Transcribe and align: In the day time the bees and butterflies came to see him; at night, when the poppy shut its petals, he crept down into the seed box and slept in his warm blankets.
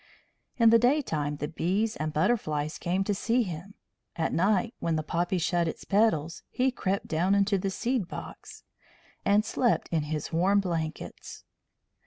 In 0.57 0.71
the 0.71 0.79
day 0.79 1.03
time 1.03 1.35
the 1.37 1.47
bees 1.47 1.95
and 1.95 2.11
butterflies 2.11 2.79
came 2.79 3.03
to 3.03 3.13
see 3.13 3.43
him; 3.43 3.75
at 4.15 4.33
night, 4.33 4.73
when 4.79 4.95
the 4.95 5.03
poppy 5.03 5.37
shut 5.37 5.67
its 5.67 5.83
petals, 5.83 6.41
he 6.49 6.71
crept 6.71 7.05
down 7.07 7.35
into 7.35 7.59
the 7.59 7.69
seed 7.69 8.07
box 8.07 8.63
and 9.23 9.45
slept 9.45 9.87
in 9.91 10.05
his 10.09 10.33
warm 10.33 10.59
blankets. 10.59 11.43